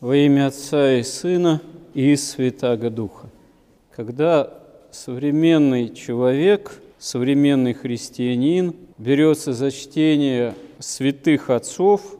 Во 0.00 0.16
имя 0.16 0.46
Отца 0.46 0.94
и 0.94 1.02
Сына 1.02 1.60
и 1.92 2.16
Святаго 2.16 2.88
Духа. 2.88 3.28
Когда 3.94 4.50
современный 4.90 5.92
человек, 5.92 6.80
современный 6.98 7.74
христианин 7.74 8.74
берется 8.96 9.52
за 9.52 9.70
чтение 9.70 10.54
святых 10.78 11.50
отцов, 11.50 12.16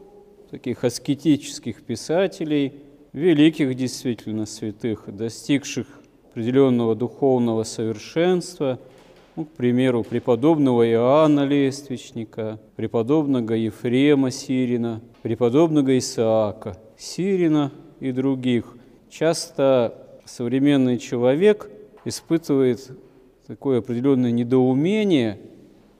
таких 0.51 0.83
аскетических 0.83 1.81
писателей, 1.81 2.73
великих 3.13 3.73
действительно 3.73 4.45
святых, 4.45 5.05
достигших 5.07 5.87
определенного 6.29 6.93
духовного 6.93 7.63
совершенства, 7.63 8.77
ну, 9.35 9.45
к 9.45 9.49
примеру, 9.53 10.03
преподобного 10.03 10.87
Иоанна 10.87 11.47
Лествичника, 11.47 12.59
преподобного 12.75 13.55
Ефрема 13.55 14.29
Сирина, 14.29 15.01
преподобного 15.23 15.97
Исаака 15.97 16.77
Сирина 17.01 17.71
и 17.99 18.11
других. 18.11 18.77
Часто 19.09 20.19
современный 20.23 20.99
человек 20.99 21.67
испытывает 22.05 22.91
такое 23.47 23.79
определенное 23.79 24.29
недоумение, 24.29 25.39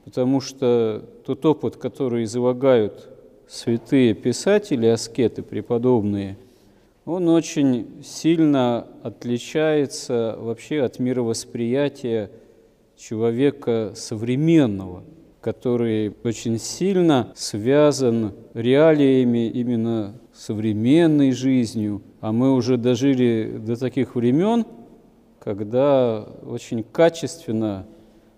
потому 0.05 0.41
что 0.41 1.03
тот 1.25 1.43
опыт, 1.43 1.77
который 1.77 2.25
излагают 2.25 3.09
святые 3.47 4.13
писатели, 4.13 4.85
аскеты 4.85 5.41
преподобные, 5.41 6.37
он 7.05 7.29
очень 7.29 8.03
сильно 8.03 8.85
отличается 9.01 10.37
вообще 10.37 10.83
от 10.83 10.99
мировосприятия 10.99 12.29
человека 12.95 13.93
современного, 13.95 15.03
который 15.41 16.15
очень 16.23 16.59
сильно 16.59 17.31
связан 17.35 18.33
реалиями 18.53 19.47
именно 19.47 20.13
современной 20.41 21.33
жизнью, 21.33 22.01
а 22.19 22.31
мы 22.31 22.53
уже 22.55 22.77
дожили 22.77 23.59
до 23.63 23.75
таких 23.75 24.15
времен, 24.15 24.65
когда 25.39 26.25
очень 26.43 26.83
качественно 26.83 27.85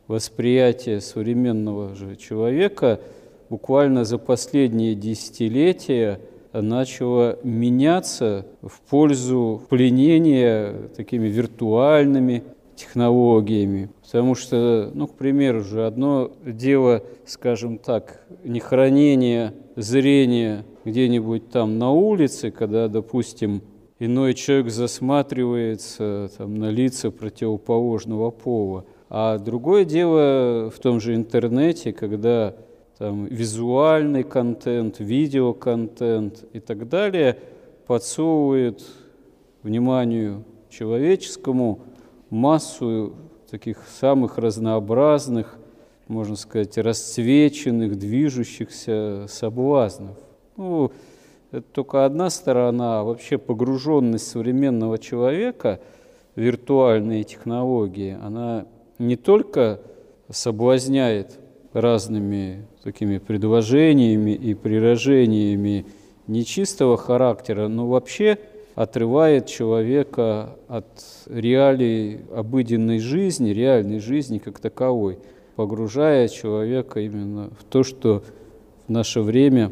восприятие 0.08 1.00
современного 1.00 1.96
же 1.96 2.18
человека 2.18 3.00
буквально 3.50 4.04
за 4.04 4.18
последние 4.18 4.96
десятилетия 4.96 6.20
начало 6.52 7.40
меняться 7.44 8.48
в 8.62 8.82
пользу 8.82 9.62
пленения 9.70 10.90
такими 10.98 11.28
виртуальными 11.30 12.44
технологиями. 12.76 13.90
Потому 14.04 14.36
что, 14.36 14.92
ну, 14.94 15.08
к 15.08 15.14
примеру 15.14 15.64
же, 15.64 15.86
одно 15.86 16.32
дело, 16.46 17.02
скажем 17.26 17.78
так, 17.78 18.26
не 18.44 18.60
хранение 18.60 19.54
зрения 19.78 20.66
где-нибудь 20.86 21.50
там 21.50 21.78
на 21.78 21.92
улице, 21.92 22.52
когда, 22.52 22.88
допустим, 22.88 23.62
иной 24.00 24.34
человек 24.34 24.70
засматривается 24.70 26.30
там, 26.38 26.56
на 26.56 26.70
лица 26.70 27.12
противоположного 27.12 28.32
пола. 28.32 28.86
А 29.10 29.38
другое 29.38 29.86
дело 29.86 30.70
в 30.70 30.80
том 30.80 31.00
же 31.00 31.16
интернете, 31.16 31.94
когда 31.94 32.56
там 32.98 33.26
визуальный 33.26 34.24
контент, 34.24 35.00
видеоконтент 35.00 36.46
и 36.54 36.60
так 36.60 36.90
далее 36.90 37.38
подсовывает 37.88 38.84
вниманию 39.62 40.44
человеческому 40.70 41.80
массу 42.30 43.14
таких 43.50 43.78
самых 44.00 44.38
разнообразных, 44.38 45.58
можно 46.08 46.36
сказать, 46.36 46.78
расцвеченных, 46.78 47.98
движущихся 47.98 49.26
соблазнов. 49.30 50.18
Ну, 50.56 50.92
это 51.52 51.66
только 51.72 52.06
одна 52.06 52.30
сторона, 52.30 53.00
а 53.00 53.04
вообще 53.04 53.38
погруженность 53.38 54.28
современного 54.28 54.98
человека 54.98 55.80
в 56.36 56.42
виртуальные 56.42 57.24
технологии, 57.24 58.18
она 58.22 58.66
не 59.00 59.16
только 59.16 59.80
соблазняет 60.30 61.40
разными 61.74 62.66
такими 62.84 63.18
предложениями 63.18 64.32
и 64.32 64.54
приражениями 64.54 65.86
нечистого 66.28 66.98
характера, 66.98 67.68
но 67.68 67.88
вообще 67.88 68.38
отрывает 68.76 69.48
человека 69.48 70.56
от 70.68 70.88
реалий 71.28 72.22
обыденной 72.34 73.00
жизни, 73.00 73.50
реальной 73.50 74.00
жизни 74.00 74.38
как 74.38 74.60
таковой, 74.60 75.20
погружая 75.56 76.28
человека 76.28 77.00
именно 77.00 77.50
в 77.60 77.64
то, 77.64 77.84
что 77.84 78.24
в 78.88 78.92
наше 78.92 79.22
время 79.22 79.72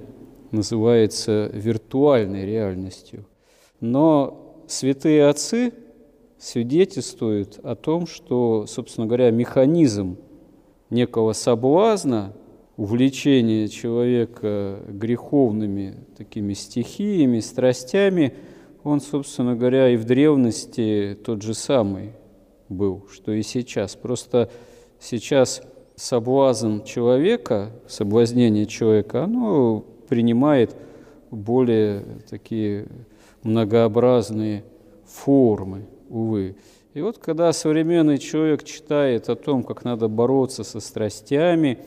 называется 0.52 1.50
виртуальной 1.54 2.46
реальностью. 2.46 3.26
Но 3.80 4.64
святые 4.68 5.28
отцы 5.28 5.74
свидетельствуют 6.38 7.60
о 7.64 7.76
том, 7.76 8.08
что, 8.08 8.66
собственно 8.68 9.08
говоря, 9.08 9.32
механизм 9.32 10.18
некого 10.90 11.34
соблазна, 11.34 12.34
увлечения 12.78 13.68
человека 13.68 14.80
греховными 14.88 15.96
такими 16.18 16.54
стихиями, 16.54 17.40
страстями, 17.40 18.34
он, 18.84 19.02
собственно 19.02 19.56
говоря, 19.56 19.90
и 19.90 19.98
в 19.98 20.06
древности 20.06 21.18
тот 21.24 21.44
же 21.44 21.54
самый 21.54 22.14
был, 22.70 23.06
что 23.12 23.32
и 23.32 23.44
сейчас. 23.44 23.96
Просто 23.96 24.50
сейчас 25.00 25.62
соблазн 25.96 26.82
человека, 26.84 27.72
соблазнение 27.88 28.66
человека, 28.66 29.26
оно 29.26 29.86
принимает 30.12 30.76
более 31.32 32.04
такие 32.30 32.86
многообразные 33.44 34.66
формы, 35.06 35.86
увы. 36.10 36.58
И 36.94 37.00
вот 37.00 37.18
когда 37.18 37.54
современный 37.54 38.18
человек 38.18 38.66
читает 38.66 39.30
о 39.30 39.38
том, 39.38 39.64
как 39.64 39.86
надо 39.86 40.10
бороться 40.10 40.66
со 40.66 40.82
страстями, 40.82 41.80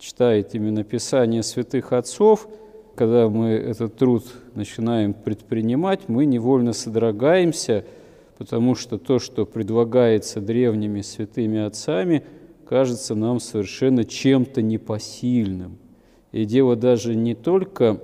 читает 0.00 0.56
именно 0.56 0.82
Писание 0.82 1.44
святых 1.44 1.92
отцов, 1.92 2.48
когда 2.96 3.28
мы 3.28 3.50
этот 3.50 3.94
труд 3.94 4.24
начинаем 4.56 5.14
предпринимать, 5.14 6.08
мы 6.08 6.26
невольно 6.26 6.72
содрогаемся, 6.72 7.84
потому 8.38 8.74
что 8.74 8.98
то, 8.98 9.20
что 9.20 9.46
предлагается 9.46 10.40
древними 10.40 11.00
святыми 11.00 11.60
отцами, 11.60 12.24
кажется 12.68 13.14
нам 13.14 13.38
совершенно 13.38 14.04
чем-то 14.04 14.62
непосильным. 14.62 15.78
И 16.32 16.44
дело 16.44 16.76
даже 16.76 17.14
не 17.14 17.34
только, 17.34 18.00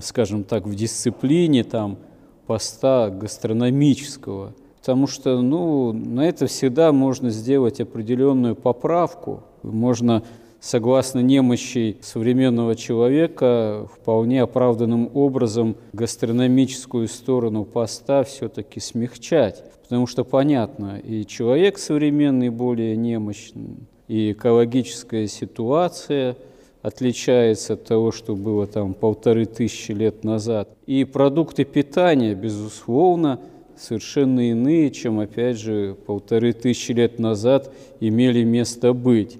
скажем 0.00 0.44
так, 0.44 0.66
в 0.66 0.74
дисциплине 0.74 1.64
там, 1.64 1.98
поста 2.46 3.10
гастрономического– 3.10 4.54
потому 4.82 5.06
что 5.06 5.40
ну, 5.40 5.92
на 5.92 6.26
это 6.26 6.48
всегда 6.48 6.90
можно 6.90 7.30
сделать 7.30 7.80
определенную 7.80 8.56
поправку. 8.56 9.44
Можно, 9.62 10.24
согласно 10.58 11.20
немощи 11.20 11.98
современного 12.02 12.74
человека, 12.74 13.86
вполне 13.94 14.42
оправданным 14.42 15.08
образом 15.14 15.76
гастрономическую 15.92 17.06
сторону 17.06 17.64
поста 17.64 18.24
все-таки 18.24 18.80
смягчать. 18.80 19.62
Потому 19.84 20.08
что 20.08 20.24
понятно, 20.24 20.98
и 20.98 21.24
человек 21.26 21.78
современный 21.78 22.48
более 22.48 22.96
немощный, 22.96 23.76
и 24.08 24.32
экологическая 24.32 25.28
ситуация 25.28 26.36
отличается 26.82 27.74
от 27.74 27.84
того, 27.84 28.12
что 28.12 28.34
было 28.34 28.66
там 28.66 28.92
полторы 28.92 29.46
тысячи 29.46 29.92
лет 29.92 30.24
назад. 30.24 30.68
И 30.86 31.04
продукты 31.04 31.64
питания, 31.64 32.34
безусловно, 32.34 33.40
совершенно 33.76 34.50
иные, 34.50 34.90
чем, 34.90 35.20
опять 35.20 35.58
же, 35.58 35.96
полторы 36.06 36.52
тысячи 36.52 36.92
лет 36.92 37.18
назад 37.18 37.72
имели 38.00 38.42
место 38.44 38.92
быть. 38.92 39.38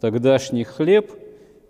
Тогдашний 0.00 0.64
хлеб 0.64 1.10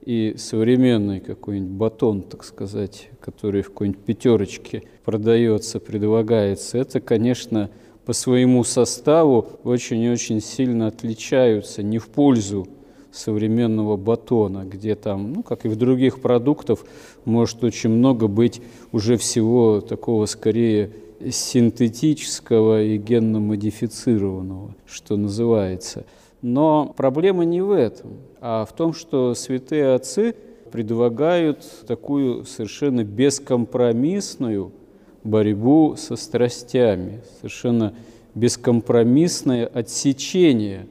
и 0.05 0.35
современный 0.37 1.21
какой-нибудь 1.21 1.77
батон, 1.77 2.23
так 2.23 2.45
сказать, 2.45 3.09
который 3.21 3.63
в 3.63 3.69
какой-нибудь 3.69 4.03
пятерочке 4.03 4.83
продается, 5.05 5.81
предлагается, 5.81 6.77
это, 6.77 7.01
конечно, 7.01 7.71
по 8.05 8.13
своему 8.13 8.65
составу 8.65 9.49
очень 9.65 10.03
и 10.03 10.11
очень 10.11 10.43
сильно 10.43 10.89
отличаются, 10.89 11.83
не 11.83 11.99
в 11.99 12.09
пользу 12.09 12.69
современного 13.15 13.97
батона, 13.97 14.65
где 14.65 14.97
там, 14.97 15.33
ну, 15.33 15.43
как 15.43 15.65
и 15.65 15.69
в 15.69 15.77
других 15.77 16.21
продуктов, 16.21 16.85
может 17.25 17.63
очень 17.63 17.91
много 17.91 18.27
быть 18.27 18.61
уже 18.93 19.17
всего 19.17 19.81
такого 19.81 20.27
скорее 20.27 20.91
синтетического 21.31 22.83
и 22.83 22.99
генно-модифицированного, 22.99 24.75
что 24.85 25.17
называется. 25.17 26.05
Но 26.43 26.93
проблема 26.97 27.45
не 27.45 27.63
в 27.63 27.71
этом, 27.71 28.11
а 28.41 28.65
в 28.67 28.73
том, 28.75 28.93
что 28.93 29.35
святые 29.35 29.95
отцы 29.95 30.35
предлагают 30.73 31.65
такую 31.87 32.45
совершенно 32.45 33.05
бескомпромиссную 33.05 34.73
борьбу 35.23 35.95
со 35.97 36.17
страстями, 36.17 37.23
совершенно 37.39 37.95
бескомпромиссное 38.35 39.67
отсечение 39.67 40.87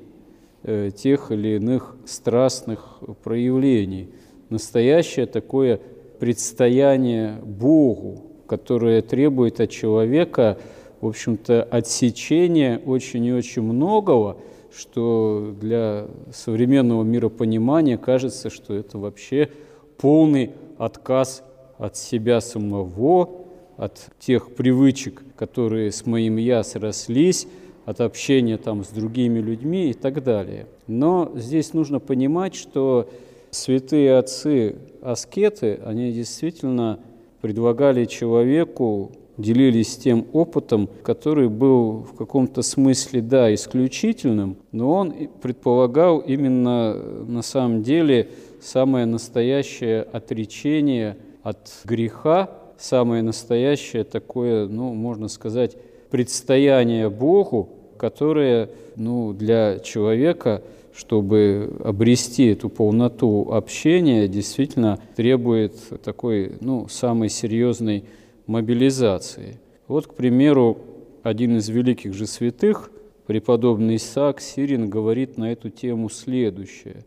тех 0.63 1.31
или 1.31 1.55
иных 1.57 1.95
страстных 2.05 2.99
проявлений, 3.23 4.09
настоящее 4.49 5.25
такое 5.25 5.79
предстояние 6.19 7.39
Богу, 7.43 8.21
которое 8.47 9.01
требует 9.01 9.59
от 9.59 9.69
человека, 9.69 10.57
в 11.01 11.07
общем-то, 11.07 11.63
отсечения 11.63 12.79
очень 12.85 13.25
и 13.25 13.33
очень 13.33 13.61
многого, 13.61 14.37
что 14.75 15.53
для 15.59 16.07
современного 16.33 17.03
миропонимания 17.03 17.97
кажется, 17.97 18.49
что 18.49 18.73
это 18.73 18.97
вообще 18.97 19.49
полный 19.97 20.51
отказ 20.77 21.43
от 21.77 21.97
себя 21.97 22.41
самого, 22.41 23.29
от 23.77 24.09
тех 24.19 24.53
привычек, 24.55 25.23
которые 25.35 25.91
с 25.91 26.05
моим 26.05 26.37
«я» 26.37 26.63
срослись, 26.63 27.47
от 27.85 28.01
общения 28.01 28.57
там 28.57 28.83
с 28.83 28.89
другими 28.89 29.39
людьми 29.39 29.89
и 29.89 29.93
так 29.93 30.23
далее. 30.23 30.67
Но 30.87 31.31
здесь 31.35 31.73
нужно 31.73 31.99
понимать, 31.99 32.55
что 32.55 33.09
святые 33.51 34.17
отцы 34.17 34.75
аскеты, 35.01 35.79
они 35.85 36.11
действительно 36.11 36.99
предлагали 37.41 38.05
человеку, 38.05 39.11
делились 39.37 39.97
тем 39.97 40.25
опытом, 40.31 40.87
который 41.03 41.49
был 41.49 42.03
в 42.03 42.15
каком-то 42.15 42.61
смысле, 42.61 43.21
да, 43.21 43.53
исключительным, 43.53 44.57
но 44.71 44.91
он 44.91 45.13
предполагал 45.41 46.19
именно 46.19 46.93
на 46.93 47.41
самом 47.41 47.83
деле 47.83 48.29
самое 48.61 49.05
настоящее 49.05 50.03
отречение 50.03 51.17
от 51.41 51.69
греха, 51.83 52.49
самое 52.77 53.23
настоящее 53.23 54.03
такое, 54.03 54.67
ну, 54.67 54.93
можно 54.93 55.27
сказать, 55.27 55.75
предстояние 56.13 57.09
Богу, 57.09 57.69
которое 57.97 58.69
ну, 58.95 59.33
для 59.33 59.79
человека, 59.79 60.61
чтобы 60.93 61.75
обрести 61.83 62.49
эту 62.49 62.69
полноту 62.69 63.51
общения, 63.51 64.27
действительно 64.27 64.99
требует 65.15 65.73
такой 66.03 66.51
ну, 66.61 66.87
самой 66.87 67.29
серьезной 67.29 68.03
мобилизации. 68.45 69.59
Вот, 69.87 70.05
к 70.05 70.13
примеру, 70.13 70.77
один 71.23 71.57
из 71.57 71.67
великих 71.69 72.13
же 72.13 72.27
святых, 72.27 72.91
преподобный 73.25 73.95
Исаак 73.95 74.39
Сирин, 74.39 74.91
говорит 74.91 75.39
на 75.39 75.51
эту 75.51 75.71
тему 75.71 76.11
следующее. 76.11 77.05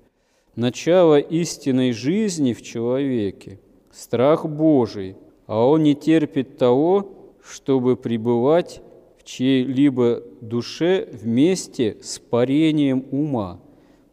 «Начало 0.56 1.20
истинной 1.20 1.92
жизни 1.92 2.54
в 2.54 2.60
человеке– 2.60 3.60
страх 3.92 4.46
Божий, 4.46 5.14
а 5.46 5.64
он 5.64 5.84
не 5.84 5.94
терпит 5.94 6.58
того, 6.58 7.12
чтобы 7.40 7.94
пребывать 7.94 8.82
чьей-либо 9.26 10.22
душе 10.40 11.08
вместе 11.12 11.98
с 12.00 12.18
парением 12.20 13.04
ума, 13.10 13.60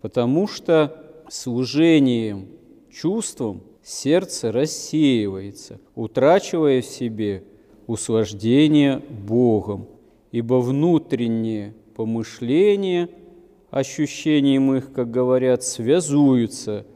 потому 0.01 0.48
что 0.48 1.24
служением 1.30 2.48
чувством 2.92 3.62
сердце 3.83 4.51
рассеивается, 4.51 5.80
утрачивая 5.95 6.81
в 6.81 6.86
себе 6.86 7.44
услаждение 7.86 9.01
Богом, 9.27 9.88
ибо 10.31 10.56
внутреннее 10.56 11.75
помышление, 11.95 13.07
ощущением 13.69 14.74
их, 14.74 14.94
как 14.94 15.12
говорят, 15.12 15.63
связуются 15.63 16.88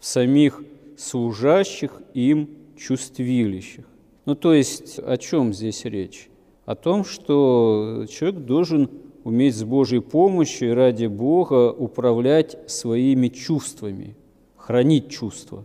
в 0.00 0.06
самих 0.06 0.62
служащих 0.98 2.02
им 2.14 2.50
чувствилищах. 2.76 3.84
Ну, 4.24 4.34
то 4.34 4.54
есть 4.54 4.98
о 4.98 5.16
чем 5.18 5.52
здесь 5.52 5.84
речь? 5.84 6.29
О 6.70 6.76
том, 6.76 7.04
что 7.04 8.06
человек 8.08 8.42
должен 8.42 8.88
уметь 9.24 9.56
с 9.56 9.64
Божьей 9.64 9.98
помощью 10.00 10.76
ради 10.76 11.06
Бога 11.06 11.72
управлять 11.72 12.56
своими 12.70 13.26
чувствами, 13.26 14.16
хранить 14.56 15.10
чувства. 15.10 15.64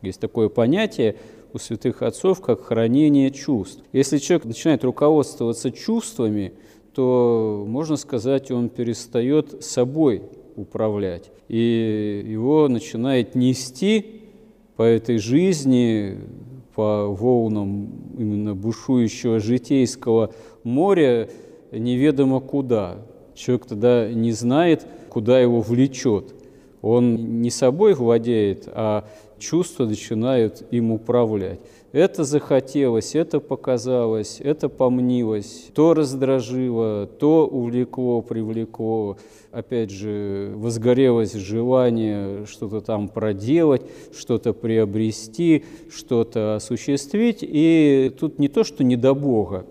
Есть 0.00 0.20
такое 0.20 0.48
понятие 0.48 1.16
у 1.52 1.58
святых 1.58 2.00
отцов, 2.00 2.40
как 2.40 2.62
хранение 2.62 3.30
чувств. 3.30 3.82
Если 3.92 4.16
человек 4.16 4.46
начинает 4.46 4.84
руководствоваться 4.84 5.70
чувствами, 5.70 6.54
то, 6.94 7.66
можно 7.68 7.96
сказать, 7.96 8.50
он 8.50 8.70
перестает 8.70 9.62
собой 9.62 10.22
управлять. 10.56 11.30
И 11.48 12.24
его 12.26 12.68
начинает 12.68 13.34
нести 13.34 14.22
по 14.76 14.82
этой 14.82 15.18
жизни 15.18 16.16
по 16.78 17.08
волнам 17.08 17.88
именно 18.16 18.54
бушующего 18.54 19.40
житейского 19.40 20.30
моря 20.62 21.28
неведомо 21.72 22.38
куда. 22.38 22.98
Человек 23.34 23.66
тогда 23.66 24.08
не 24.12 24.30
знает, 24.30 24.86
куда 25.08 25.40
его 25.40 25.60
влечет. 25.60 26.36
Он 26.80 27.42
не 27.42 27.50
собой 27.50 27.94
владеет, 27.94 28.68
а 28.68 29.08
чувства 29.40 29.86
начинают 29.86 30.62
им 30.70 30.92
управлять. 30.92 31.58
Это 31.92 32.24
захотелось, 32.24 33.14
это 33.14 33.40
показалось, 33.40 34.40
это 34.40 34.68
помнилось, 34.68 35.70
то 35.74 35.94
раздражило, 35.94 37.06
то 37.06 37.46
увлекло, 37.46 38.20
привлекло. 38.20 39.16
Опять 39.52 39.90
же, 39.90 40.52
возгорелось 40.54 41.32
желание 41.32 42.44
что-то 42.44 42.82
там 42.82 43.08
проделать, 43.08 43.82
что-то 44.14 44.52
приобрести, 44.52 45.64
что-то 45.90 46.56
осуществить. 46.56 47.38
И 47.40 48.14
тут 48.20 48.38
не 48.38 48.48
то, 48.48 48.64
что 48.64 48.84
не 48.84 48.96
до 48.96 49.14
Бога, 49.14 49.64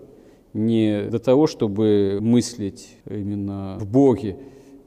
не 0.52 1.02
до 1.08 1.20
того, 1.20 1.46
чтобы 1.46 2.18
мыслить 2.20 2.96
именно 3.08 3.76
в 3.78 3.86
Боге 3.86 4.36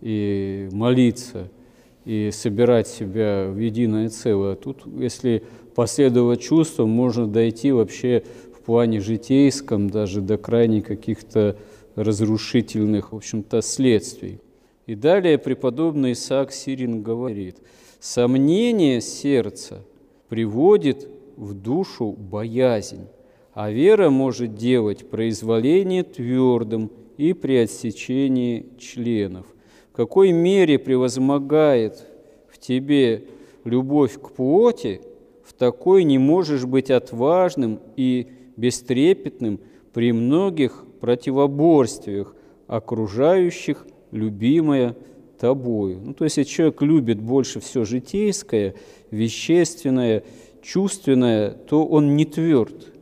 и 0.01 0.67
молиться– 0.73 1.47
и 2.05 2.31
собирать 2.31 2.87
себя 2.87 3.47
в 3.49 3.57
единое 3.57 4.09
целое. 4.09 4.55
Тут, 4.55 4.83
если 4.97 5.43
последовать 5.75 6.41
чувствам, 6.41 6.89
можно 6.89 7.27
дойти 7.27 7.71
вообще 7.71 8.23
в 8.53 8.63
плане 8.63 8.99
житейском 8.99 9.89
даже 9.89 10.21
до 10.21 10.37
крайне 10.37 10.81
каких-то 10.81 11.57
разрушительных, 11.95 13.11
в 13.11 13.15
общем-то, 13.15 13.61
следствий. 13.61 14.39
И 14.87 14.95
далее 14.95 15.37
преподобный 15.37 16.13
Исаак 16.13 16.51
Сирин 16.51 17.03
говорит, 17.03 17.57
«Сомнение 17.99 18.99
сердца 18.99 19.83
приводит 20.27 21.07
в 21.37 21.53
душу 21.53 22.11
боязнь, 22.11 23.07
а 23.53 23.69
вера 23.69 24.09
может 24.09 24.55
делать 24.55 25.09
произволение 25.09 26.03
твердым 26.03 26.91
и 27.17 27.33
при 27.33 27.57
отсечении 27.57 28.65
членов– 28.79 29.45
в 29.91 29.95
какой 29.95 30.31
мере 30.31 30.79
превозмогает 30.79 32.07
в 32.49 32.57
тебе 32.57 33.25
любовь 33.65 34.13
к 34.13 34.31
плоти, 34.31 35.01
в 35.43 35.53
такой 35.53 36.05
не 36.05 36.17
можешь 36.17 36.65
быть 36.65 36.89
отважным 36.89 37.79
и 37.97 38.27
бестрепетным 38.55 39.59
при 39.93 40.13
многих 40.13 40.85
противоборствиях, 41.01 42.33
окружающих 42.67 43.85
любимое 44.11 44.95
тобою. 45.37 45.99
Ну, 46.01 46.13
то 46.13 46.23
есть, 46.23 46.37
если 46.37 46.49
человек 46.49 46.81
любит 46.81 47.19
больше 47.19 47.59
все 47.59 47.83
житейское, 47.83 48.75
вещественное, 49.09 50.23
чувственное, 50.61 51.49
то 51.51 51.85
он 51.85 52.15
не 52.15 52.23
тверд, 52.23 52.93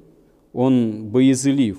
он 0.53 1.05
боязлив, 1.05 1.77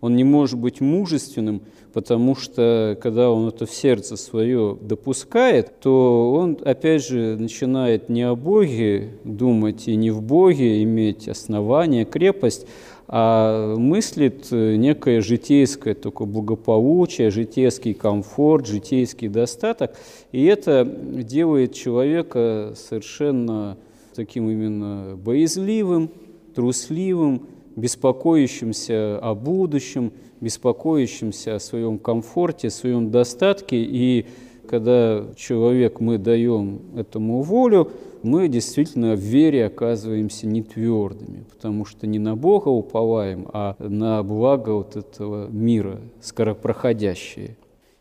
он 0.00 0.16
не 0.16 0.24
может 0.24 0.58
быть 0.58 0.80
мужественным, 0.80 1.62
потому 1.92 2.34
что 2.34 2.96
когда 3.00 3.30
он 3.30 3.48
это 3.48 3.66
в 3.66 3.70
сердце 3.70 4.16
свое 4.16 4.76
допускает, 4.80 5.80
то 5.80 6.32
он, 6.32 6.58
опять 6.64 7.06
же, 7.06 7.36
начинает 7.36 8.08
не 8.08 8.22
о 8.22 8.34
Боге 8.34 9.10
думать 9.24 9.88
и 9.88 9.96
не 9.96 10.10
в 10.10 10.22
Боге 10.22 10.82
иметь 10.82 11.28
основание, 11.28 12.04
крепость, 12.04 12.66
а 13.12 13.74
мыслит 13.76 14.52
некое 14.52 15.20
житейское 15.20 15.94
только 15.94 16.26
благополучие, 16.26 17.30
житейский 17.30 17.92
комфорт, 17.92 18.66
житейский 18.66 19.28
достаток, 19.28 19.96
и 20.30 20.44
это 20.44 20.84
делает 20.84 21.74
человека 21.74 22.74
совершенно 22.76 23.76
таким 24.14 24.48
именно 24.48 25.16
боязливым, 25.16 26.10
трусливым, 26.54 27.46
беспокоящимся 27.74 29.18
о 29.18 29.34
будущем, 29.34 30.12
беспокоящимся 30.40 31.56
о 31.56 31.60
своем 31.60 31.98
комфорте, 31.98 32.68
о 32.68 32.70
своем 32.70 33.10
достатке. 33.10 33.82
И 33.82 34.26
когда 34.68 35.26
человек, 35.36 36.00
мы 36.00 36.18
даем 36.18 36.80
этому 36.96 37.42
волю, 37.42 37.90
мы 38.22 38.48
действительно 38.48 39.14
в 39.14 39.20
вере 39.20 39.66
оказываемся 39.66 40.46
не 40.46 40.62
твердыми, 40.62 41.44
потому 41.50 41.84
что 41.84 42.06
не 42.06 42.18
на 42.18 42.36
Бога 42.36 42.68
уповаем, 42.68 43.48
а 43.52 43.76
на 43.78 44.22
благо 44.22 44.70
вот 44.70 44.96
этого 44.96 45.48
мира, 45.48 46.00
скоропроходящее. 46.20 47.56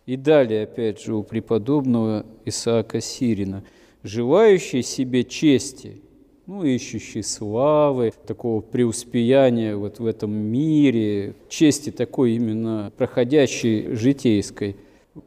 И 0.06 0.16
далее, 0.16 0.64
опять 0.64 1.02
же, 1.02 1.16
у 1.16 1.24
преподобного 1.24 2.26
Исаака 2.46 3.00
Сирина, 3.00 3.64
желающий 4.04 4.82
себе 4.82 5.24
чести– 5.24 6.02
ну, 6.50 6.64
ищущий 6.64 7.22
славы, 7.22 8.12
такого 8.26 8.62
преуспеяния 8.62 9.76
вот 9.76 10.00
в 10.00 10.06
этом 10.08 10.32
мире, 10.32 11.36
чести 11.48 11.92
такой 11.92 12.32
именно 12.32 12.92
проходящей 12.98 13.94
житейской, 13.94 14.76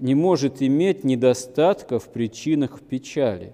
не 0.00 0.16
может 0.16 0.62
иметь 0.62 1.04
недостатка 1.04 2.00
в 2.00 2.08
причинах 2.08 2.80
печали. 2.80 3.52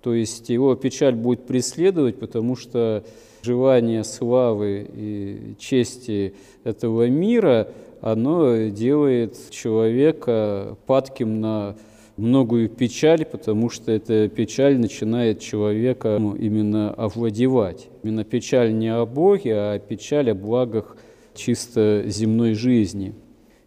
То 0.00 0.14
есть 0.14 0.48
его 0.48 0.74
печаль 0.74 1.14
будет 1.14 1.46
преследовать, 1.46 2.18
потому 2.18 2.56
что 2.56 3.04
желание 3.42 4.04
славы 4.04 4.88
и 4.90 5.54
чести 5.58 6.32
этого 6.64 7.08
мира, 7.08 7.68
оно 8.00 8.68
делает 8.68 9.36
человека 9.50 10.78
падким 10.86 11.42
на 11.42 11.76
многую 12.16 12.68
печаль, 12.68 13.24
потому 13.24 13.70
что 13.70 13.92
эта 13.92 14.28
печаль 14.28 14.78
начинает 14.78 15.40
человека 15.40 16.18
ну, 16.20 16.34
именно 16.34 16.92
овладевать. 16.92 17.88
Именно 18.02 18.24
печаль 18.24 18.76
не 18.76 18.94
о 18.94 19.06
Боге, 19.06 19.54
а 19.54 19.78
печаль 19.78 20.30
о 20.30 20.34
благах 20.34 20.96
чисто 21.34 22.04
земной 22.06 22.54
жизни. 22.54 23.14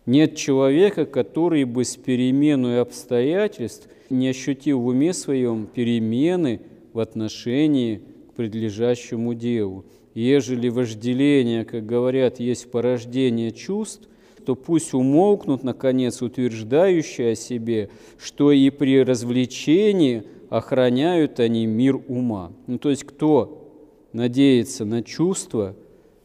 Нет 0.05 0.35
человека, 0.35 1.05
который 1.05 1.63
бы 1.63 1.83
с 1.83 1.95
переменой 1.95 2.79
обстоятельств 2.79 3.89
не 4.09 4.29
ощутил 4.29 4.79
в 4.79 4.87
уме 4.87 5.13
своем 5.13 5.65
перемены 5.65 6.61
в 6.93 6.99
отношении 6.99 8.01
к 8.29 8.33
предлежащему 8.35 9.33
делу. 9.33 9.85
Ежели 10.13 10.69
вожделение, 10.69 11.65
как 11.65 11.85
говорят, 11.85 12.39
есть 12.39 12.69
порождение 12.69 13.51
чувств, 13.51 14.07
то 14.45 14.55
пусть 14.55 14.93
умолкнут, 14.93 15.63
наконец, 15.63 16.21
утверждающие 16.21 17.31
о 17.31 17.35
себе, 17.35 17.89
что 18.17 18.51
и 18.51 18.69
при 18.69 19.03
развлечении 19.03 20.23
охраняют 20.49 21.39
они 21.39 21.65
мир 21.65 21.99
ума. 22.07 22.51
Ну, 22.67 22.77
то 22.77 22.89
есть 22.89 23.03
кто 23.03 23.71
надеется 24.13 24.85
на 24.85 25.03
чувство, 25.03 25.75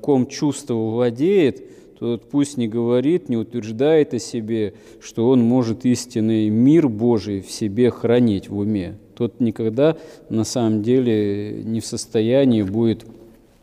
ком 0.01 0.27
чувство 0.27 0.75
владеет, 0.75 1.65
то 1.99 2.19
пусть 2.31 2.57
не 2.57 2.67
говорит, 2.67 3.29
не 3.29 3.37
утверждает 3.37 4.15
о 4.15 4.19
себе, 4.19 4.75
что 5.01 5.29
он 5.29 5.43
может 5.43 5.85
истинный 5.85 6.49
мир 6.49 6.89
Божий 6.89 7.43
в 7.43 7.51
себе 7.51 7.91
хранить 7.91 8.49
в 8.49 8.57
уме. 8.57 8.97
Тот 9.17 9.39
никогда 9.39 9.99
на 10.31 10.45
самом 10.45 10.83
деле 10.83 11.63
не 11.63 11.81
в 11.81 11.87
состоянии 11.87 12.63
будет 12.63 13.05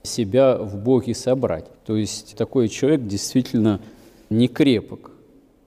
себя 0.04 0.58
в 0.58 0.78
Боге 0.78 1.16
собрать. 1.16 1.66
То 1.86 1.96
есть 1.96 2.36
такой 2.38 2.70
человек 2.70 3.08
действительно 3.08 3.80
не 4.30 4.48
крепок. 4.48 5.12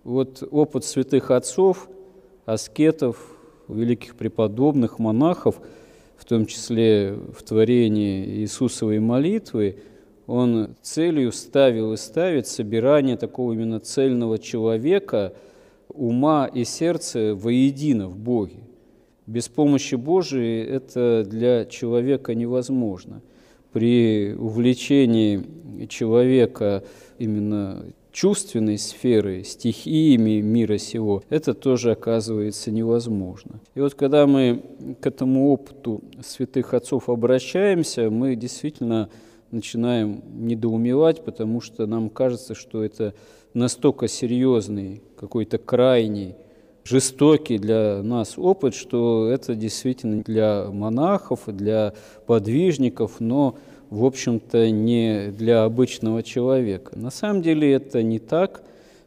Вот 0.05 0.43
опыт 0.51 0.85
святых 0.85 1.31
отцов, 1.31 1.89
аскетов, 2.47 3.17
великих 3.69 4.17
преподобных, 4.17 4.99
монахов, 4.99 5.61
в 6.17 6.25
том 6.25 6.47
числе 6.47 7.13
в 7.13 7.43
творении 7.43 8.41
Иисусовой 8.41 8.99
молитвы, 8.99 9.79
он 10.27 10.77
целью 10.83 11.33
ставил 11.33 11.93
и 11.93 11.97
ставит 11.97 12.47
собирание 12.47 13.17
такого 13.17 13.53
именно 13.53 13.81
цельного 13.81 14.39
человека, 14.39 15.35
ума 15.89 16.47
и 16.47 16.65
сердца 16.65 17.35
воедино 17.35 18.09
в 18.09 18.17
Боге. 18.17 18.61
Без 19.27 19.49
помощи 19.49 19.95
Божией 19.95 20.65
это 20.65 21.25
для 21.29 21.65
человека 21.65 22.35
невозможно. 22.35 23.23
При 23.73 24.35
увлечении 24.35 25.87
человека 25.89 26.85
именно 27.19 27.85
чувственной 28.13 28.79
сферы, 28.79 29.45
стихиями 29.45 30.41
мира 30.41 30.79
сего, 30.79 31.23
это 31.29 31.55
тоже 31.55 31.93
оказывается 31.93 32.71
невозможно. 32.71 33.61
И 33.75 33.81
вот 33.81 33.95
когда 33.95 34.27
мы 34.27 34.63
к 35.01 35.07
этому 35.07 35.51
опыту 35.51 36.03
святых 36.23 36.75
отцов 36.75 37.09
обращаемся, 37.09 38.11
мы 38.11 38.37
действительно 38.37 39.11
начинаем 39.51 40.23
недоумевать, 40.35 41.25
потому 41.25 41.61
что 41.61 41.87
нам 41.87 42.11
кажется, 42.11 42.55
что 42.55 42.85
это 42.85 43.15
настолько 43.55 44.09
серьезный, 44.09 45.03
какой-то 45.19 45.59
крайний, 45.59 46.35
жестокий 46.85 47.59
для 47.59 48.03
нас 48.03 48.35
опыт, 48.37 48.75
что 48.75 49.29
это 49.29 49.55
действительно 49.55 50.23
для 50.23 50.67
монахов, 50.71 51.41
для 51.47 51.95
подвижников, 52.27 53.21
но 53.21 53.57
в 53.91 54.05
общем-то, 54.05 54.71
не 54.71 55.31
для 55.31 55.65
обычного 55.65 56.23
человека. 56.23 56.97
На 56.97 57.11
самом 57.11 57.43
деле 57.43 57.73
это 57.73 58.03
не 58.03 58.19
так, 58.21 58.63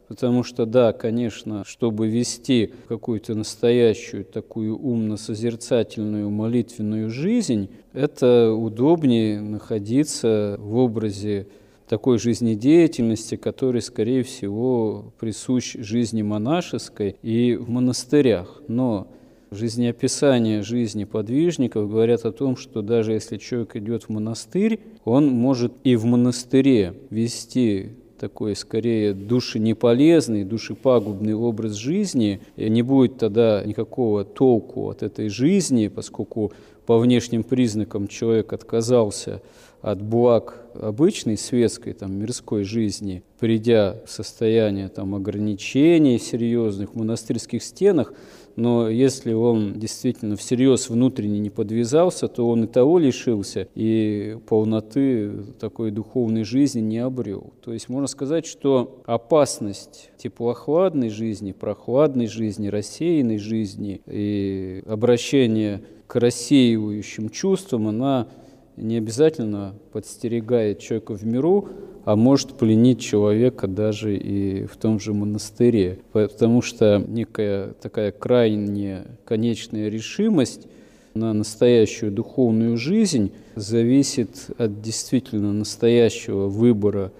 потому 0.08 0.42
что, 0.44 0.66
да, 0.66 0.92
конечно, 0.92 1.64
чтобы 1.66 2.08
вести 2.08 2.72
какую-то 2.88 3.34
настоящую 3.34 4.24
такую 4.24 4.78
умно-созерцательную 4.78 6.30
молитвенную 6.30 7.10
жизнь, 7.10 7.70
это 7.94 8.52
удобнее 8.52 9.40
находиться 9.40 10.56
в 10.58 10.76
образе 10.76 11.46
такой 11.88 12.18
жизнедеятельности, 12.18 13.36
который, 13.36 13.82
скорее 13.82 14.22
всего, 14.22 15.12
присущ 15.18 15.74
жизни 15.74 16.22
монашеской 16.22 17.16
и 17.22 17.56
в 17.56 17.70
монастырях. 17.70 18.62
Но 18.68 19.06
жизнеописания 19.56 20.62
жизни 20.62 21.04
подвижников 21.04 21.90
говорят 21.90 22.24
о 22.24 22.32
том, 22.32 22.56
что 22.56 22.82
даже 22.82 23.12
если 23.12 23.36
человек 23.36 23.76
идет 23.76 24.04
в 24.04 24.08
монастырь, 24.08 24.80
он 25.04 25.28
может 25.28 25.72
и 25.84 25.96
в 25.96 26.04
монастыре 26.04 26.94
вести 27.10 27.92
такой 28.18 28.56
скорее 28.56 29.12
душенеполезный, 29.12 30.44
душепагубный 30.44 31.34
образ 31.34 31.74
жизни, 31.74 32.40
и 32.56 32.70
не 32.70 32.82
будет 32.82 33.18
тогда 33.18 33.62
никакого 33.64 34.24
толку 34.24 34.88
от 34.88 35.02
этой 35.02 35.28
жизни, 35.28 35.88
поскольку 35.88 36.52
по 36.86 36.98
внешним 36.98 37.42
признакам 37.42 38.08
человек 38.08 38.52
отказался 38.52 39.42
от 39.82 40.00
благ 40.00 40.64
обычной 40.74 41.36
светской, 41.36 41.92
там, 41.92 42.14
мирской 42.14 42.64
жизни, 42.64 43.22
придя 43.38 43.96
в 44.06 44.10
состояние 44.10 44.88
там, 44.88 45.14
ограничений 45.14 46.18
серьезных 46.18 46.94
в 46.94 46.98
монастырских 46.98 47.62
стенах, 47.62 48.14
но 48.56 48.88
если 48.88 49.32
он 49.32 49.78
действительно 49.78 50.36
всерьез 50.36 50.88
внутренне 50.88 51.38
не 51.38 51.50
подвязался, 51.50 52.28
то 52.28 52.48
он 52.48 52.64
и 52.64 52.66
того 52.66 52.98
лишился, 52.98 53.68
и 53.74 54.38
полноты 54.46 55.30
такой 55.58 55.90
духовной 55.90 56.44
жизни 56.44 56.80
не 56.80 56.98
обрел. 56.98 57.52
То 57.64 57.72
есть 57.72 57.88
можно 57.88 58.06
сказать, 58.06 58.46
что 58.46 59.02
опасность 59.06 60.10
теплохладной 60.16 61.08
жизни, 61.08 61.52
прохладной 61.52 62.26
жизни, 62.26 62.68
рассеянной 62.68 63.38
жизни 63.38 64.00
и 64.06 64.82
обращение 64.86 65.82
к 66.06 66.16
рассеивающим 66.16 67.30
чувствам, 67.30 67.88
она 67.88 68.28
не 68.76 68.96
обязательно 68.96 69.74
подстерегает 69.92 70.78
человека 70.78 71.14
в 71.14 71.24
миру, 71.24 71.68
а 72.04 72.16
может 72.16 72.54
пленить 72.54 73.00
человека 73.00 73.66
даже 73.66 74.16
и 74.16 74.66
в 74.66 74.76
том 74.76 75.00
же 75.00 75.14
монастыре. 75.14 76.00
Потому 76.12 76.60
что 76.60 77.02
некая 77.06 77.72
такая 77.80 78.12
крайняя 78.12 79.06
конечная 79.24 79.88
решимость 79.88 80.66
на 81.14 81.32
настоящую 81.32 82.12
духовную 82.12 82.76
жизнь 82.76 83.32
зависит 83.54 84.50
от 84.58 84.82
действительно 84.82 85.52
настоящего 85.52 86.48
выбора 86.48 87.12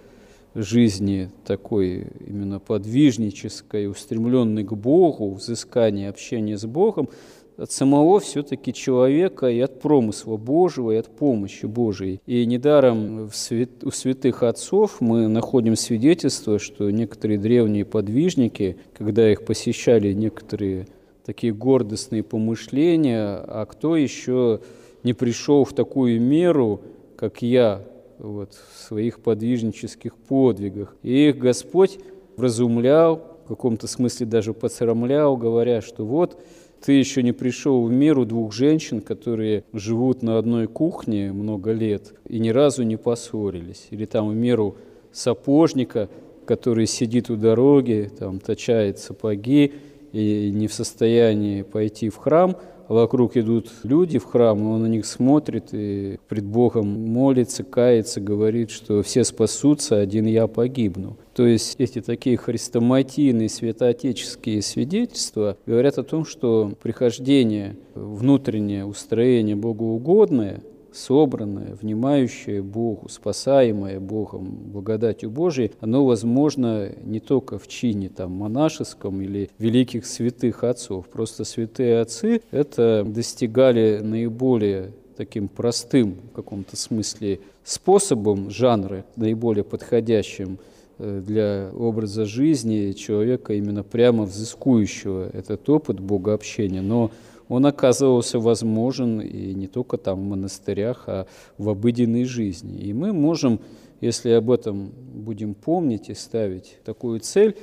жизни 0.55 1.31
такой 1.47 2.09
именно 2.27 2.61
подвижнической, 2.61 3.89
устремленной 3.89 4.65
к 4.65 4.73
Богу, 4.73 5.33
взыскания, 5.33 6.11
общения 6.11 6.59
с 6.59 6.65
Богом, 6.65 7.09
от 7.57 7.71
самого 7.71 8.21
все-таки 8.21 8.73
человека 8.73 9.47
и 9.47 9.61
от 9.61 9.81
промысла 9.81 10.37
Божьего, 10.37 10.93
и 10.93 10.97
от 10.97 11.09
помощи 11.09 11.67
Божией. 11.67 12.21
И 12.27 12.45
недаром 12.47 13.31
свят... 13.33 13.71
у 13.83 13.91
святых 13.91 14.43
отцов 14.43 15.01
мы 15.01 15.29
находим 15.29 15.77
свидетельство, 15.77 16.59
что 16.59 16.91
некоторые 16.91 17.39
древние 17.39 17.85
подвижники, 17.85 18.77
когда 18.97 19.31
их 19.31 19.45
посещали 19.45 20.13
некоторые 20.13 20.87
такие 21.25 21.53
гордостные 21.53 22.23
помышления, 22.23 23.37
а 23.37 23.67
кто 23.67 23.97
еще 23.97 24.61
не 25.03 25.13
пришел 25.13 25.65
в 25.65 25.73
такую 25.73 26.21
меру, 26.21 26.83
как 27.17 27.43
я, 27.43 27.83
вот, 28.19 28.53
в 28.53 28.79
своих 28.81 29.21
подвижнических 29.21 30.17
подвигах. 30.17 30.97
И 31.03 31.29
их 31.29 31.39
Господь 31.39 31.99
вразумлял, 32.37 33.34
в 33.45 33.49
каком-то 33.49 33.87
смысле 33.87 34.27
даже 34.27 34.55
посрамлял, 34.55 35.37
говоря, 35.37 35.81
что 35.81 36.05
вот 36.05 36.41
ты 36.85 36.93
еще 36.93 37.23
не 37.23 37.33
пришел 37.33 37.85
в 37.85 37.91
меру 37.91 38.25
двух 38.25 38.53
женщин, 38.53 39.01
которые 39.01 39.65
живут 39.73 40.23
на 40.23 40.39
одной 40.39 40.67
кухне 40.67 41.33
много 41.33 41.73
лет 41.73 42.15
и 42.29 42.39
ни 42.39 42.51
разу 42.51 42.83
не 42.83 42.97
поссорились. 42.97 43.87
Или 43.91 44.05
там 44.07 44.29
в 44.29 44.35
меру 44.35 44.77
сапожника, 45.13 46.09
который 46.47 46.87
сидит 46.87 47.31
у 47.31 47.37
дороги, 47.37 48.11
там 48.19 48.41
точает 48.41 48.99
сапоги 48.99 49.73
и 50.13 50.51
не 50.53 50.69
в 50.69 50.75
состоянии 50.75 51.63
пойти 51.63 52.09
в 52.09 52.17
храм– 52.17 52.57
вокруг 52.89 53.37
идут 53.37 53.71
люди 53.83 54.19
в 54.19 54.25
храм, 54.25 54.61
он 54.67 54.83
на 54.83 54.87
них 54.87 55.07
смотрит 55.07 55.69
и 55.73 56.19
пред 56.29 56.45
Богом 56.45 56.87
молится, 56.89 57.65
кается, 57.65 58.21
говорит, 58.21 58.71
что 58.71 59.03
все 59.03 59.25
спасутся, 59.25 59.99
один 59.99 60.27
я 60.27 60.47
погибну. 60.47 61.17
То 61.35 61.47
есть 61.47 61.77
эти 61.79 62.01
такие 62.01 62.37
хрестоматийные 62.37 63.49
святоотеческие 63.49 64.63
свидетельства 64.63 65.57
говорят 65.67 65.99
о 65.99 66.05
том, 66.05 66.25
что 66.25 66.73
прихождение, 66.83 67.77
внутреннее 67.95 68.85
устроение 68.85 69.57
богоугодное– 69.57 70.63
собранное, 70.95 71.75
внимающее 71.75 72.63
Богу, 72.63 73.09
спасаемое 73.09 74.01
Богом 74.01 74.45
благодатью 74.47 75.31
Божией, 75.31 75.73
оно 75.81 76.05
возможно 76.05 76.91
не 77.05 77.21
только 77.21 77.59
в 77.59 77.69
чине 77.69 78.09
там, 78.09 78.33
монашеском 78.33 79.21
или 79.21 79.51
великих 79.59 80.07
святых 80.07 80.65
отцов. 80.65 81.09
Просто 81.09 81.45
святые 81.45 82.01
отцы 82.01 82.43
это 82.51 83.05
достигали 83.07 84.01
наиболее 84.03 84.93
таким 85.17 85.49
простым 85.49 86.17
в 86.33 86.35
каком-то 86.35 86.77
смысле 86.77 87.41
способом, 87.65 88.51
жанры, 88.51 89.05
наиболее 89.17 89.65
подходящим 89.65 90.59
э, 90.99 91.23
для 91.25 91.71
образа 91.77 92.25
жизни 92.25 92.93
человека, 92.93 93.55
именно 93.55 93.83
прямо 93.83 94.25
взыскующего 94.25 95.31
этот 95.33 95.69
опыт 95.69 96.01
богообщения. 96.01 96.83
Но 96.83 97.11
он 97.49 97.67
оказывался 97.67 98.39
возможен 98.39 99.21
и 99.21 99.55
не 99.55 99.67
только 99.67 99.99
там 99.99 100.21
в 100.21 100.25
монастырях, 100.25 101.05
а 101.07 101.27
в 101.59 101.69
обыденной 101.69 102.25
жизни. 102.25 102.79
И 102.79 102.93
мы 102.93 103.13
можем, 103.13 103.61
если 104.01 104.31
об 104.31 104.51
этом 104.51 104.93
будем 105.15 105.55
помнить 105.55 106.09
и 106.09 106.15
ставить 106.15 106.79
такую 106.85 107.21
цель, 107.21 107.57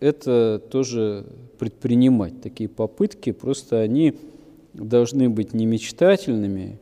это 0.00 0.60
тоже 0.70 1.26
предпринимать, 1.58 2.40
такие 2.40 2.68
попытки, 2.68 3.32
просто 3.32 3.80
они 3.80 4.14
должны 4.72 5.28
быть 5.28 5.52
не 5.52 5.66
мечтательными, 5.66 6.78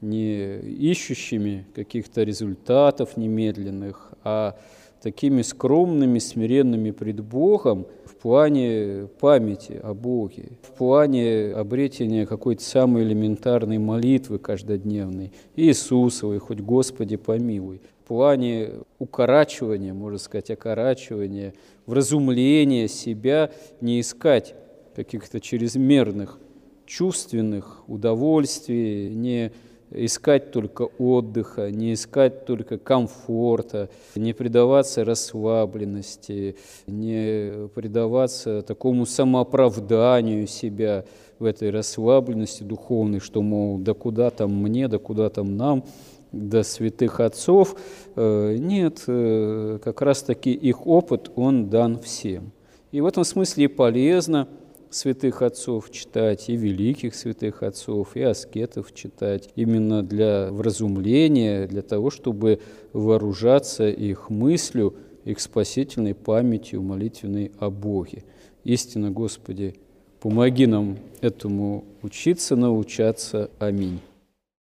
не 0.00 0.58
ищущими 0.58 1.66
каких-то 1.74 2.22
результатов 2.22 3.16
немедленных, 3.16 4.12
а 4.22 4.56
такими 5.02 5.42
скромными, 5.42 6.18
смиренными 6.18 6.90
пред 6.90 7.20
Богом 7.20 7.86
в 8.04 8.16
плане 8.16 9.08
памяти 9.20 9.80
о 9.82 9.94
Боге, 9.94 10.58
в 10.62 10.72
плане 10.72 11.52
обретения 11.52 12.26
какой-то 12.26 12.62
самой 12.62 13.04
элементарной 13.04 13.78
молитвы 13.78 14.38
каждодневной, 14.38 15.32
Иисусовой, 15.56 16.38
хоть 16.38 16.60
Господи 16.60 17.16
помилуй, 17.16 17.80
в 18.04 18.08
плане 18.08 18.70
укорачивания, 18.98 19.94
можно 19.94 20.18
сказать, 20.18 20.50
окорачивания, 20.50 21.54
вразумления 21.86 22.88
себя, 22.88 23.50
не 23.80 24.00
искать 24.00 24.54
каких-то 24.96 25.40
чрезмерных 25.40 26.38
чувственных 26.86 27.84
удовольствий, 27.86 29.10
не 29.14 29.52
искать 29.90 30.50
только 30.50 30.82
отдыха, 30.98 31.70
не 31.70 31.94
искать 31.94 32.44
только 32.44 32.78
комфорта, 32.78 33.88
не 34.14 34.32
предаваться 34.32 35.04
расслабленности, 35.04 36.56
не 36.86 37.68
предаваться 37.74 38.62
такому 38.62 39.06
самооправданию 39.06 40.46
себя 40.46 41.04
в 41.38 41.44
этой 41.44 41.70
расслабленности 41.70 42.62
духовной, 42.62 43.20
что, 43.20 43.42
мол, 43.42 43.78
да 43.78 43.94
куда 43.94 44.30
там 44.30 44.54
мне, 44.54 44.88
да 44.88 44.98
куда 44.98 45.30
там 45.30 45.56
нам, 45.56 45.84
до 46.32 46.62
святых 46.62 47.20
отцов. 47.20 47.76
Э, 48.16 48.56
нет, 48.58 49.04
э, 49.06 49.78
как 49.82 50.02
раз-таки 50.02 50.52
их 50.52 50.86
опыт, 50.86 51.30
он 51.36 51.70
дан 51.70 51.98
всем. 51.98 52.52
И 52.92 53.00
в 53.00 53.06
этом 53.06 53.24
смысле 53.24 53.68
полезно– 53.68 54.48
святых 54.90 55.42
отцов 55.42 55.90
читать, 55.90 56.48
и 56.48 56.56
великих 56.56 57.14
святых 57.14 57.62
отцов, 57.62 58.16
и 58.16 58.22
аскетов 58.22 58.94
читать, 58.94 59.50
именно 59.56 60.02
для 60.02 60.50
вразумления, 60.50 61.66
для 61.66 61.82
того, 61.82 62.10
чтобы 62.10 62.60
вооружаться 62.92 63.88
их 63.88 64.30
мыслью, 64.30 64.94
их 65.24 65.40
спасительной 65.40 66.14
памятью 66.14 66.82
молитвенной 66.82 67.52
о 67.58 67.70
Боге. 67.70 68.24
Истинно, 68.64 69.10
Господи, 69.10 69.74
помоги 70.20 70.66
нам 70.66 70.98
этому 71.20 71.84
учиться, 72.02 72.56
научаться. 72.56 73.50
Аминь. 73.58 74.00